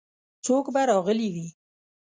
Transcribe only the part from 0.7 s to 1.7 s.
به راغلي وي.